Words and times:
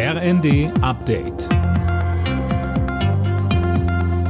RND 0.00 0.70
Update. 0.80 1.48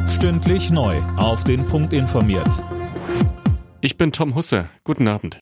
Stündlich 0.08 0.70
neu. 0.70 0.96
Auf 1.18 1.44
den 1.44 1.66
Punkt 1.66 1.92
informiert. 1.92 2.64
Ich 3.82 3.98
bin 3.98 4.10
Tom 4.10 4.34
Husse. 4.34 4.70
Guten 4.82 5.08
Abend. 5.08 5.40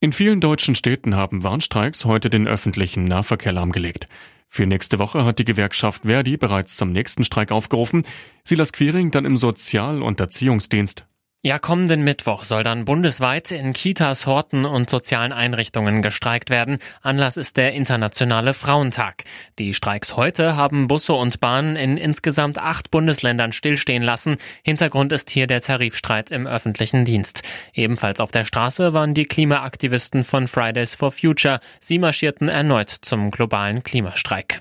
In 0.00 0.12
vielen 0.12 0.40
deutschen 0.40 0.74
Städten 0.74 1.14
haben 1.14 1.44
Warnstreiks 1.44 2.04
heute 2.04 2.30
den 2.30 2.48
öffentlichen 2.48 3.04
Nahverkehr 3.04 3.52
lahmgelegt. 3.52 4.08
Für 4.48 4.66
nächste 4.66 4.98
Woche 4.98 5.24
hat 5.24 5.38
die 5.38 5.44
Gewerkschaft 5.44 6.02
Verdi 6.02 6.36
bereits 6.36 6.74
zum 6.74 6.90
nächsten 6.90 7.22
Streik 7.22 7.52
aufgerufen. 7.52 8.04
Silas 8.42 8.72
Quiring 8.72 9.12
dann 9.12 9.24
im 9.24 9.36
Sozial- 9.36 10.02
und 10.02 10.18
Erziehungsdienst. 10.18 11.06
Ja, 11.42 11.58
kommenden 11.58 12.02
Mittwoch 12.02 12.44
soll 12.44 12.64
dann 12.64 12.84
bundesweit 12.84 13.50
in 13.50 13.72
Kitas, 13.72 14.26
Horten 14.26 14.66
und 14.66 14.90
sozialen 14.90 15.32
Einrichtungen 15.32 16.02
gestreikt 16.02 16.50
werden. 16.50 16.76
Anlass 17.00 17.38
ist 17.38 17.56
der 17.56 17.72
Internationale 17.72 18.52
Frauentag. 18.52 19.24
Die 19.58 19.72
Streiks 19.72 20.18
heute 20.18 20.56
haben 20.56 20.86
Busse 20.86 21.14
und 21.14 21.40
Bahnen 21.40 21.76
in 21.76 21.96
insgesamt 21.96 22.58
acht 22.58 22.90
Bundesländern 22.90 23.52
stillstehen 23.52 24.02
lassen. 24.02 24.36
Hintergrund 24.64 25.12
ist 25.12 25.30
hier 25.30 25.46
der 25.46 25.62
Tarifstreit 25.62 26.30
im 26.30 26.46
öffentlichen 26.46 27.06
Dienst. 27.06 27.42
Ebenfalls 27.72 28.20
auf 28.20 28.30
der 28.30 28.44
Straße 28.44 28.92
waren 28.92 29.14
die 29.14 29.24
Klimaaktivisten 29.24 30.24
von 30.24 30.46
Fridays 30.46 30.94
for 30.94 31.10
Future. 31.10 31.60
Sie 31.80 31.98
marschierten 31.98 32.50
erneut 32.50 32.90
zum 32.90 33.30
globalen 33.30 33.82
Klimastreik. 33.82 34.60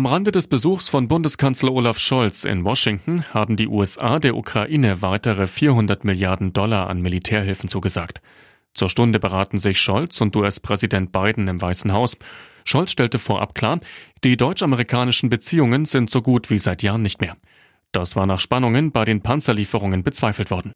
Am 0.00 0.06
Rande 0.06 0.32
des 0.32 0.46
Besuchs 0.46 0.88
von 0.88 1.08
Bundeskanzler 1.08 1.74
Olaf 1.74 1.98
Scholz 1.98 2.44
in 2.44 2.64
Washington 2.64 3.22
haben 3.34 3.56
die 3.56 3.68
USA 3.68 4.18
der 4.18 4.34
Ukraine 4.34 5.02
weitere 5.02 5.46
400 5.46 6.06
Milliarden 6.06 6.54
Dollar 6.54 6.88
an 6.88 7.02
Militärhilfen 7.02 7.68
zugesagt. 7.68 8.22
Zur 8.72 8.88
Stunde 8.88 9.20
beraten 9.20 9.58
sich 9.58 9.78
Scholz 9.78 10.18
und 10.22 10.34
US-Präsident 10.34 11.12
Biden 11.12 11.48
im 11.48 11.60
Weißen 11.60 11.92
Haus. 11.92 12.16
Scholz 12.64 12.92
stellte 12.92 13.18
vorab 13.18 13.54
klar, 13.54 13.80
die 14.24 14.38
deutsch-amerikanischen 14.38 15.28
Beziehungen 15.28 15.84
sind 15.84 16.08
so 16.08 16.22
gut 16.22 16.48
wie 16.48 16.58
seit 16.58 16.82
Jahren 16.82 17.02
nicht 17.02 17.20
mehr. 17.20 17.36
Das 17.92 18.16
war 18.16 18.24
nach 18.24 18.40
Spannungen 18.40 18.92
bei 18.92 19.04
den 19.04 19.20
Panzerlieferungen 19.20 20.02
bezweifelt 20.02 20.50
worden. 20.50 20.72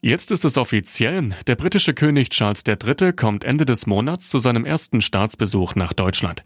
Jetzt 0.00 0.30
ist 0.30 0.44
es 0.44 0.56
offiziell. 0.56 1.34
Der 1.48 1.56
britische 1.56 1.92
König 1.92 2.30
Charles 2.30 2.62
III. 2.68 3.12
kommt 3.12 3.42
Ende 3.42 3.64
des 3.64 3.88
Monats 3.88 4.30
zu 4.30 4.38
seinem 4.38 4.64
ersten 4.64 5.00
Staatsbesuch 5.00 5.74
nach 5.74 5.92
Deutschland. 5.92 6.44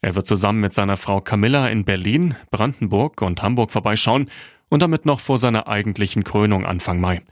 Er 0.00 0.14
wird 0.14 0.26
zusammen 0.26 0.60
mit 0.60 0.74
seiner 0.74 0.96
Frau 0.96 1.20
Camilla 1.20 1.68
in 1.68 1.84
Berlin, 1.84 2.36
Brandenburg 2.50 3.22
und 3.22 3.42
Hamburg 3.42 3.72
vorbeischauen 3.72 4.30
und 4.68 4.82
damit 4.82 5.06
noch 5.06 5.20
vor 5.20 5.38
seiner 5.38 5.68
eigentlichen 5.68 6.24
Krönung 6.24 6.64
Anfang 6.64 7.00
Mai. 7.00 7.22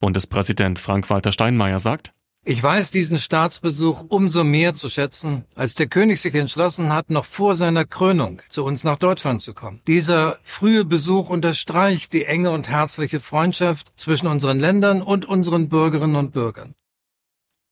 Bundespräsident 0.00 0.78
Frank-Walter 0.78 1.32
Steinmeier 1.32 1.78
sagt, 1.78 2.12
ich 2.44 2.62
weiß 2.62 2.92
diesen 2.92 3.18
Staatsbesuch 3.18 4.06
umso 4.08 4.42
mehr 4.42 4.74
zu 4.74 4.88
schätzen, 4.88 5.44
als 5.54 5.74
der 5.74 5.86
König 5.86 6.18
sich 6.18 6.34
entschlossen 6.34 6.92
hat, 6.94 7.10
noch 7.10 7.26
vor 7.26 7.56
seiner 7.56 7.84
Krönung 7.84 8.40
zu 8.48 8.64
uns 8.64 8.84
nach 8.84 8.98
Deutschland 8.98 9.42
zu 9.42 9.52
kommen. 9.52 9.82
Dieser 9.86 10.38
frühe 10.42 10.86
Besuch 10.86 11.28
unterstreicht 11.28 12.12
die 12.14 12.24
enge 12.24 12.50
und 12.50 12.70
herzliche 12.70 13.20
Freundschaft 13.20 13.92
zwischen 13.96 14.28
unseren 14.28 14.60
Ländern 14.60 15.02
und 15.02 15.26
unseren 15.26 15.68
Bürgerinnen 15.68 16.16
und 16.16 16.32
Bürgern. 16.32 16.74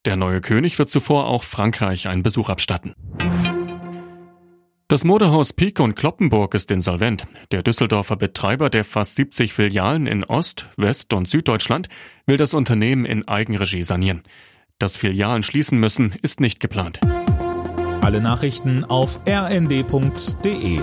Der 0.05 0.17
neue 0.17 0.41
König 0.43 0.79
wird 0.79 0.91
zuvor 0.91 1.27
auch 1.27 1.43
Frankreich 1.43 2.07
einen 2.09 2.23
Besuch 2.23 2.51
abstatten. 2.51 2.95
Das 4.89 5.03
Modehaus 5.03 5.53
Pieck 5.53 5.81
und 5.81 5.97
Kloppenburg 5.97 6.55
ist 6.55 6.71
insolvent. 6.71 7.27
Der 7.51 7.65
Düsseldorfer 7.65 8.15
Betreiber 8.15 8.71
der 8.71 8.85
fast 8.85 9.17
70 9.17 9.53
Filialen 9.53 10.07
in 10.07 10.23
Ost-, 10.23 10.69
West- 10.77 11.13
und 11.13 11.29
Süddeutschland 11.29 11.89
will 12.25 12.37
das 12.37 12.55
Unternehmen 12.55 13.05
in 13.05 13.27
Eigenregie 13.27 13.83
sanieren. 13.83 14.23
Dass 14.79 14.97
Filialen 14.97 15.43
schließen 15.43 15.81
müssen, 15.81 16.15
ist 16.23 16.39
nicht 16.39 16.61
geplant. 16.61 17.01
Alle 18.01 18.21
Nachrichten 18.21 18.85
auf 18.85 19.19
rnd.de 19.27 20.81